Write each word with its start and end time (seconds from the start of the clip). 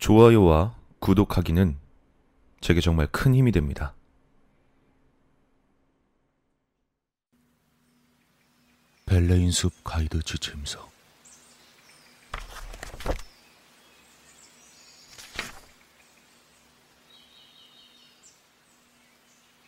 좋아요와 0.00 0.74
구독하기는 0.98 1.76
제게 2.62 2.80
정말 2.80 3.06
큰 3.06 3.34
힘이 3.34 3.52
됩니다. 3.52 3.94
벨레인 9.04 9.50
숲 9.50 9.72
가이드 9.84 10.22
지침서 10.22 10.88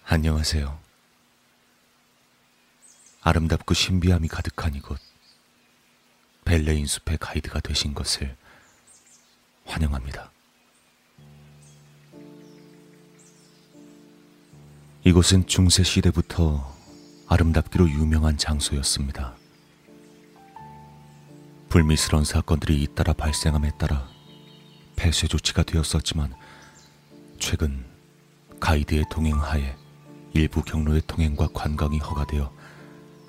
안녕하세요. 0.04 0.80
아름답고 3.20 3.74
신비함이 3.74 4.28
가득한 4.28 4.74
이곳 4.74 4.98
벨레인 6.46 6.86
숲의 6.86 7.18
가이드가 7.18 7.60
되신 7.60 7.92
것을 7.92 8.36
환영합니다. 9.72 10.30
이곳은 15.04 15.46
중세 15.46 15.82
시대부터 15.82 16.72
아름답기로 17.26 17.88
유명한 17.90 18.36
장소였습니다. 18.36 19.34
불미스러운 21.68 22.24
사건들이 22.24 22.82
잇따라 22.82 23.12
발생함에 23.14 23.72
따라 23.78 24.06
폐쇄 24.94 25.26
조치가 25.26 25.62
되었었지만 25.62 26.34
최근 27.40 27.84
가이드의 28.60 29.06
동행하에 29.10 29.74
일부 30.34 30.62
경로의 30.62 31.02
통행과 31.06 31.48
관광이 31.52 31.98
허가되어 31.98 32.52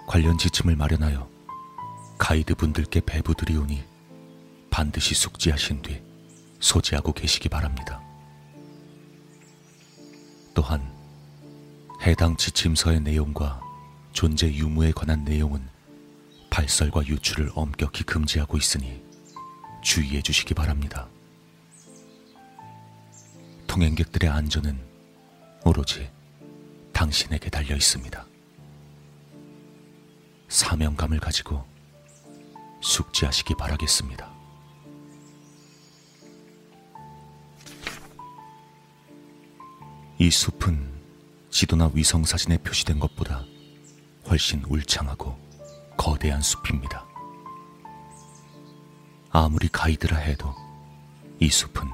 관련 0.07 0.37
지침을 0.37 0.75
마련하여 0.75 1.27
가이드 2.17 2.55
분들께 2.55 3.01
배부드리오니 3.01 3.83
반드시 4.69 5.15
숙지하신 5.15 5.81
뒤 5.81 6.12
소지하고 6.63 7.11
계시기 7.11 7.49
바랍니다. 7.49 8.01
또한 10.53 10.81
해당 12.01 12.37
지침서의 12.37 13.01
내용과 13.01 13.61
존재 14.13 14.47
유무에 14.47 14.93
관한 14.93 15.25
내용은 15.25 15.67
발설과 16.49 17.05
유출을 17.05 17.51
엄격히 17.53 18.03
금지하고 18.05 18.57
있으니 18.57 19.03
주의해 19.81 20.21
주시기 20.21 20.53
바랍니다. 20.53 21.07
통행객들의 23.67 24.29
안전은 24.29 24.79
오로지 25.65 26.09
당신에게 26.93 27.49
달려 27.49 27.75
있습니다. 27.75 28.25
사명감을 30.47 31.19
가지고 31.19 31.65
숙지하시기 32.81 33.55
바라겠습니다. 33.55 34.32
숲은 40.33 40.91
지도나 41.51 41.91
위성 41.93 42.25
사진에 42.25 42.57
표시된 42.57 42.99
것보다 42.99 43.45
훨씬 44.27 44.63
울창하고 44.67 45.37
거대한 45.95 46.41
숲입니다. 46.41 47.05
아무리 49.29 49.69
가이드라 49.69 50.17
해도 50.17 50.53
이 51.39 51.49
숲은 51.49 51.87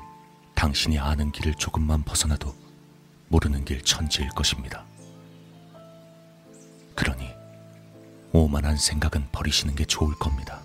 당신이 0.56 0.98
아는 0.98 1.32
길을 1.32 1.56
조금만 1.56 2.04
벗어나도 2.04 2.56
모르는 3.28 3.66
길 3.66 3.82
천지일 3.82 4.30
것입니다. 4.30 4.86
그러니 6.96 7.30
오만한 8.32 8.78
생각은 8.78 9.28
버리시는 9.32 9.76
게 9.76 9.84
좋을 9.84 10.16
겁니다. 10.16 10.62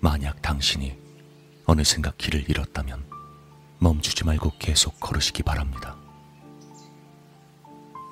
만약 0.00 0.40
당신이 0.40 0.98
어느샌가 1.66 2.14
길을 2.16 2.48
잃었다면 2.48 3.19
멈추지 3.80 4.24
말고 4.24 4.52
계속 4.58 5.00
걸으시기 5.00 5.42
바랍니다. 5.42 5.96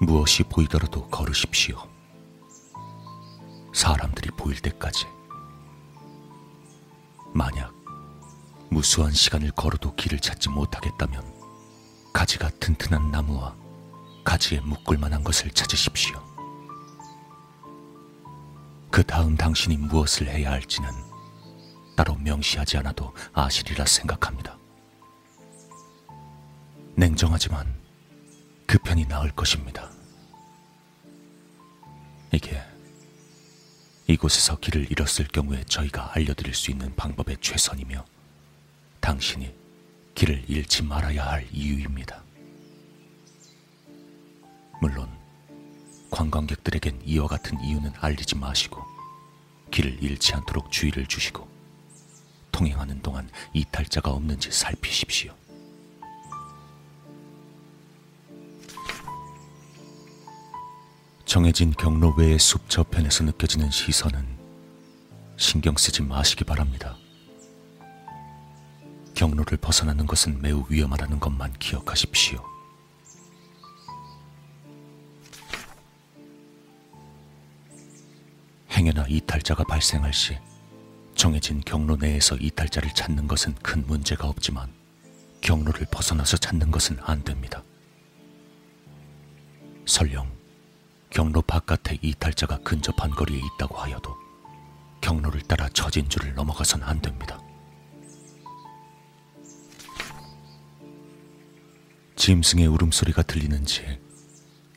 무엇이 0.01 0.43
보이더라도 0.43 1.07
걸으십시오. 1.09 1.77
사람들이 3.75 4.31
보일 4.31 4.61
때까지. 4.61 5.07
만약 7.35 7.75
무수한 8.71 9.13
시간을 9.13 9.51
걸어도 9.53 9.95
길을 9.95 10.21
찾지 10.21 10.49
못하겠다면 10.49 11.23
가지가 12.15 12.49
튼튼한 12.61 13.11
나무와 13.11 13.55
가지에 14.25 14.61
묶을 14.61 14.97
만한 14.97 15.23
것을 15.23 15.51
찾으십시오. 15.51 16.23
그 18.91 19.05
다음 19.05 19.37
당신이 19.37 19.77
무엇을 19.77 20.29
해야 20.29 20.51
할지는 20.51 20.91
따로 21.95 22.15
명시하지 22.17 22.79
않아도 22.79 23.13
아시리라 23.35 23.85
생각합니다. 23.85 24.58
냉정하지만 26.99 27.73
그 28.67 28.77
편이 28.77 29.07
나을 29.07 29.31
것입니다. 29.31 29.89
이게 32.33 32.61
이곳에서 34.09 34.59
길을 34.59 34.91
잃었을 34.91 35.29
경우에 35.29 35.63
저희가 35.63 36.11
알려드릴 36.17 36.55
수 36.55 36.73
있는 36.73 36.93
방법의 36.97 37.37
최선이며 37.41 38.05
당신이 38.99 39.55
길을 40.17 40.47
잃지 40.49 40.83
말아야 40.83 41.25
할 41.25 41.47
이유입니다. 41.53 42.21
물론 44.81 45.09
관광객들에겐 46.11 47.03
이와 47.05 47.29
같은 47.29 47.61
이유는 47.61 47.93
알리지 48.01 48.35
마시고 48.35 48.83
길을 49.71 50.03
잃지 50.03 50.35
않도록 50.35 50.73
주의를 50.73 51.07
주시고 51.07 51.47
통행하는 52.51 53.01
동안 53.03 53.31
이탈자가 53.53 54.11
없는지 54.11 54.51
살피십시오. 54.51 55.33
정해진 61.29 61.73
경로 61.73 62.15
외의 62.17 62.39
숲 62.39 62.71
저편에서 62.71 63.23
느껴지는 63.25 63.71
시선은 63.71 64.27
신경 65.37 65.77
쓰지 65.77 66.01
마시기 66.01 66.43
바랍니다. 66.43 66.97
경로를 69.15 69.59
벗어나는 69.59 70.07
것은 70.07 70.41
매우 70.41 70.65
위험하다는 70.71 71.21
것만 71.21 71.53
기억하십시오. 71.59 72.43
행여나 78.71 79.05
이탈자가 79.07 79.65
발생할 79.65 80.15
시 80.15 80.39
정해진 81.15 81.61
경로 81.61 81.97
내에서 81.97 82.37
이탈자를 82.37 82.95
찾는 82.95 83.29
것은 83.29 83.55
큰 83.57 83.87
문제가 83.87 84.27
없지만 84.29 84.73
경로를 85.43 85.89
벗어나서 85.91 86.39
찾는 86.39 86.71
것은 86.71 86.97
안 87.03 87.23
됩니다. 87.23 87.63
설령 89.85 90.38
경로 91.11 91.43
바깥에 91.43 91.99
이탈자가 92.03 92.59
근접한 92.59 93.11
거리에 93.11 93.39
있다고 93.39 93.77
하여도 93.77 94.17
경로를 95.01 95.41
따라 95.43 95.69
처진 95.71 96.09
줄을 96.09 96.35
넘어가선 96.35 96.83
안 96.83 97.01
됩니다. 97.01 97.41
짐승의 102.17 102.67
울음소리가 102.67 103.23
들리는지 103.23 104.01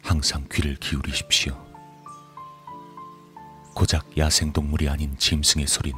항상 0.03 0.47
귀를 0.51 0.75
기울이십시오. 0.75 1.71
고작 3.73 4.17
야생동물이 4.17 4.89
아닌 4.89 5.17
짐승의 5.17 5.67
소린 5.67 5.93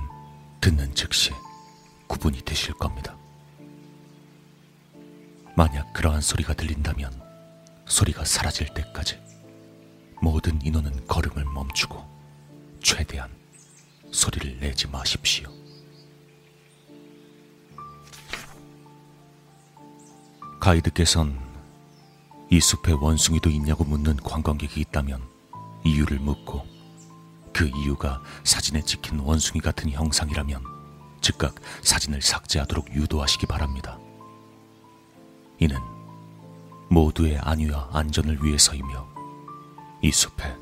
듣는 0.61 0.95
즉시 0.95 1.31
구분이 2.07 2.41
되실 2.41 2.73
겁니다. 2.75 3.17
만약 5.55 5.93
그러한 5.93 6.21
소리가 6.21 6.53
들린다면 6.53 7.21
소리가 7.85 8.25
사라질 8.25 8.73
때까지 8.73 9.22
모든 10.23 10.57
인원은 10.61 11.05
걸음을 11.05 11.43
멈추고 11.43 12.01
최대한 12.81 13.29
소리를 14.09 14.57
내지 14.57 14.87
마십시오. 14.87 15.49
가이드께선 20.61 21.37
이 22.49 22.61
숲에 22.61 22.93
원숭이도 22.93 23.49
있냐고 23.49 23.83
묻는 23.83 24.15
관광객이 24.15 24.79
있다면 24.79 25.21
이유를 25.83 26.19
묻고 26.19 26.65
그 27.51 27.67
이유가 27.67 28.23
사진에 28.45 28.81
찍힌 28.81 29.19
원숭이 29.19 29.59
같은 29.59 29.91
형상이라면 29.91 30.63
즉각 31.19 31.55
사진을 31.81 32.21
삭제하도록 32.21 32.95
유도하시기 32.95 33.45
바랍니다. 33.47 33.99
이는 35.59 35.77
모두의 36.89 37.39
안위와 37.39 37.89
안전을 37.91 38.41
위해서이며 38.41 39.12
이 40.03 40.11
숲에 40.11 40.53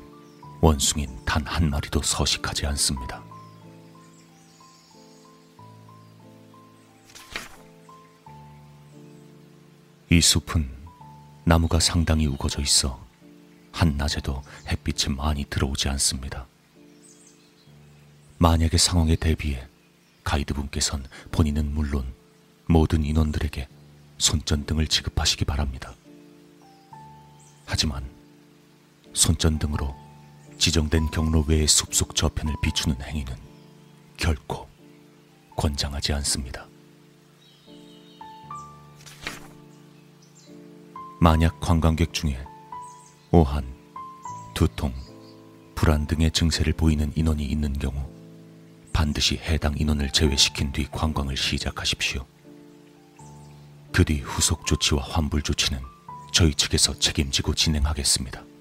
원숭이는 0.60 1.24
단한 1.24 1.68
마리도 1.68 2.00
서식하지 2.00 2.64
않습니다. 2.66 3.20
이 10.10 10.20
숲은 10.20 10.70
나무가 11.44 11.80
상당히 11.80 12.26
우거져 12.28 12.62
있어 12.62 13.04
한낮에도 13.72 14.44
햇빛이 14.68 15.16
많이 15.16 15.44
들어오지 15.44 15.88
않습니다. 15.88 16.46
만약의 18.38 18.78
상황에 18.78 19.16
대비해 19.16 19.66
가이드분께선 20.22 21.04
본인은 21.32 21.74
물론 21.74 22.14
모든 22.66 23.02
인원들에게 23.02 23.66
손전등을 24.18 24.86
지급하시기 24.86 25.44
바랍니다. 25.46 25.94
하지만 27.66 28.21
손전등으로 29.12 29.94
지정된 30.58 31.10
경로 31.10 31.44
외의 31.46 31.66
숲속 31.66 32.14
저편을 32.14 32.54
비추는 32.62 33.02
행위는 33.02 33.34
결코 34.16 34.68
권장하지 35.56 36.12
않습니다. 36.14 36.66
만약 41.20 41.60
관광객 41.60 42.12
중에 42.12 42.38
오한, 43.30 43.64
두통, 44.54 44.92
불안 45.74 46.06
등의 46.06 46.30
증세를 46.30 46.72
보이는 46.72 47.12
인원이 47.14 47.44
있는 47.44 47.72
경우 47.78 47.94
반드시 48.92 49.36
해당 49.36 49.74
인원을 49.76 50.10
제외시킨 50.10 50.72
뒤 50.72 50.86
관광을 50.90 51.36
시작하십시오. 51.36 52.24
그 53.92 54.04
뒤 54.04 54.20
후속 54.20 54.66
조치와 54.66 55.02
환불 55.04 55.42
조치는 55.42 55.80
저희 56.32 56.54
측에서 56.54 56.98
책임지고 56.98 57.54
진행하겠습니다. 57.54 58.51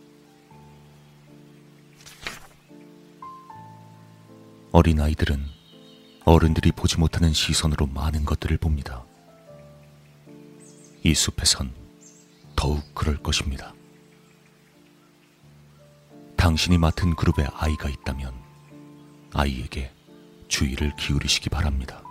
어린아이들은 4.74 5.46
어른들이 6.24 6.72
보지 6.72 6.98
못하는 6.98 7.34
시선으로 7.34 7.88
많은 7.88 8.24
것들을 8.24 8.58
봅니다. 8.58 9.04
이 11.04 11.14
숲에선 11.14 11.74
더욱 12.56 12.82
그럴 12.96 13.18
것입니다. 13.18 13.74
당신이 16.38 16.78
맡은 16.78 17.16
그룹에 17.16 17.46
아이가 17.54 17.90
있다면 17.90 18.34
아이에게 19.34 19.92
주의를 20.48 20.96
기울이시기 20.96 21.50
바랍니다. 21.50 22.02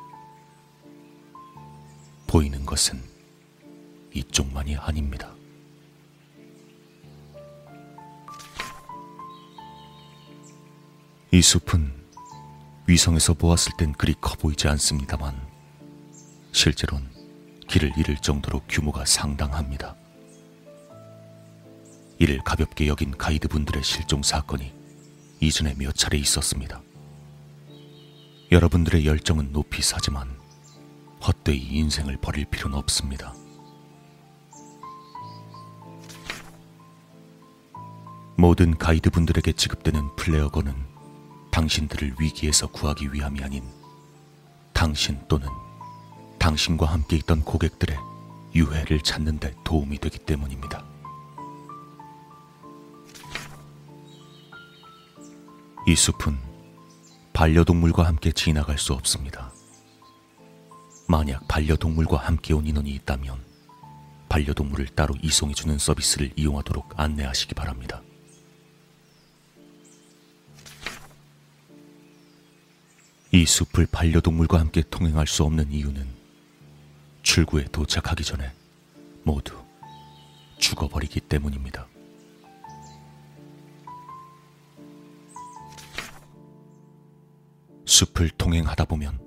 보이는 2.27 2.67
것은 2.67 3.03
이쪽만이 4.12 4.77
아닙니다. 4.77 5.35
이 11.33 11.41
숲은 11.41 12.00
위성에서 12.90 13.34
보았을 13.34 13.72
땐 13.76 13.92
그리 13.92 14.14
커 14.20 14.34
보이지 14.34 14.66
않습니다만 14.66 15.40
실제론 16.50 17.08
길을 17.69 17.92
잃을 17.96 18.16
정도로 18.16 18.62
규모가 18.69 19.04
상당합니다. 19.04 19.94
이를 22.19 22.40
가볍게 22.40 22.88
여긴 22.88 23.16
가이드분들의 23.16 23.84
실종 23.84 24.25
사건이 24.25 24.72
이전에 25.38 25.75
몇 25.78 25.94
차례 25.94 26.19
있었습니다. 26.19 26.82
여러분들의 28.50 29.06
열정은 29.06 29.52
높이 29.52 29.82
사지만 29.82 30.28
헛되이 31.25 31.60
인생을 31.60 32.16
버릴 32.16 32.44
필요는 32.46 32.76
없습니다. 32.76 33.32
모든 38.37 38.76
가이드분들에게 38.76 39.52
지급되는 39.52 40.16
플레어건은 40.16 40.89
당신들을 41.50 42.14
위기에서 42.19 42.67
구하기 42.69 43.12
위함이 43.12 43.43
아닌 43.43 43.64
당신 44.73 45.20
또는 45.29 45.49
당신과 46.38 46.87
함께 46.87 47.17
있던 47.17 47.43
고객들의 47.43 47.97
유해를 48.55 49.00
찾는 49.00 49.38
데 49.38 49.55
도움이 49.64 49.99
되기 49.99 50.19
때문입니다. 50.19 50.85
이 55.87 55.94
숲은 55.94 56.38
반려동물과 57.32 58.06
함께 58.06 58.32
지나갈 58.32 58.79
수 58.79 58.93
없습니다. 58.93 59.52
만약 61.08 61.47
반려동물과 61.49 62.19
함께 62.19 62.55
온 62.55 62.67
인원이 62.67 62.91
있다면 62.91 63.44
반려동물을 64.29 64.87
따로 64.94 65.14
이송해주는 65.23 65.79
서비스를 65.79 66.32
이용하도록 66.37 66.93
안내하시기 66.97 67.55
바랍니다. 67.55 68.02
이 73.32 73.47
숲을 73.47 73.87
반려동물과 73.93 74.59
함께 74.59 74.82
통행할 74.91 75.29
수 75.29 75.44
없는 75.44 75.71
이유는 75.71 76.05
출구에 77.23 77.65
도착하기 77.71 78.25
전에 78.25 78.53
모두 79.23 79.56
죽어버리기 80.59 81.21
때문입니다. 81.21 81.87
숲을 87.85 88.31
통행하다 88.31 88.85
보면 88.87 89.21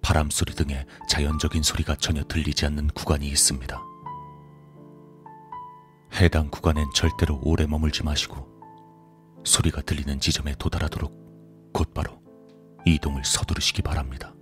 바람 0.00 0.30
소리 0.30 0.54
등의 0.54 0.86
자연적인 1.06 1.62
소리가 1.62 1.96
전혀 1.96 2.24
들리지 2.24 2.64
않는 2.66 2.88
구간이 2.88 3.28
있습니다. 3.28 3.82
해당 6.14 6.50
구간엔 6.50 6.88
절대로 6.94 7.38
오래 7.42 7.66
머물지 7.66 8.02
마시고 8.02 8.48
소리가 9.44 9.82
들리는 9.82 10.20
지점에 10.20 10.54
도달하도록 10.58 11.72
곧바로 11.74 12.20
이동을 12.94 13.24
서두르시기 13.24 13.82
바랍니다. 13.82 14.34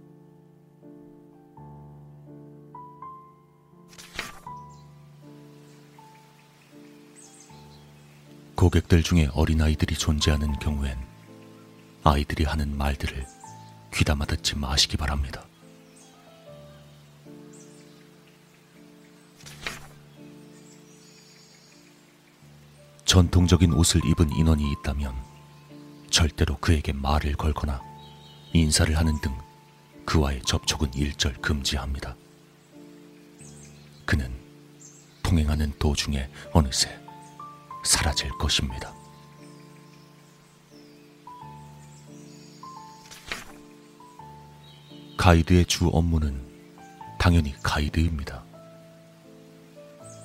고객들 8.54 9.04
중에 9.04 9.28
어린아이들이 9.34 9.94
존재하는 9.94 10.52
경우엔 10.58 10.98
아이들이 12.02 12.44
하는 12.44 12.76
말들을 12.76 13.24
귀담아 13.94 14.24
듣지 14.24 14.56
마시기 14.56 14.96
바랍니다. 14.96 15.44
전통적인 23.04 23.72
옷을 23.72 24.04
입은 24.04 24.30
인원이 24.32 24.70
있다면 24.72 25.14
절대로 26.10 26.58
그에게 26.58 26.92
말을 26.92 27.36
걸거나 27.36 27.87
인사를 28.52 28.96
하는 28.96 29.20
등 29.20 29.36
그와의 30.04 30.42
접촉은 30.42 30.94
일절 30.94 31.34
금지합니다. 31.34 32.16
그는 34.04 34.32
통행하는 35.22 35.72
도중에 35.78 36.28
어느새 36.52 36.98
사라질 37.84 38.30
것입니다. 38.38 38.94
가이드의 45.18 45.66
주 45.66 45.88
업무는 45.88 46.42
당연히 47.18 47.54
가이드입니다. 47.62 48.42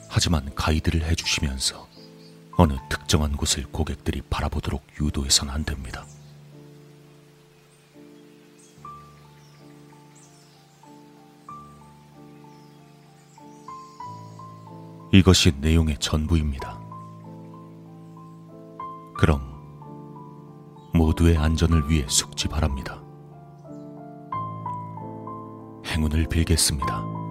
하지만 0.08 0.54
가이드를 0.56 1.04
해주시면서 1.04 1.90
어느 2.56 2.78
특정한 2.88 3.36
곳을 3.36 3.66
고객들이 3.72 4.22
바라보도록 4.30 4.86
유도해선 5.02 5.50
안 5.50 5.66
됩니다. 5.66 6.06
이것이 15.24 15.54
내용의 15.62 15.96
전부입니다. 16.00 16.82
그럼 19.16 19.40
모두의 20.94 21.38
안전을 21.38 21.90
위해 21.90 22.04
숙지 22.10 22.50
바랍니다. 22.50 23.02
행운을 25.86 26.28
빌겠습니다. 26.28 27.23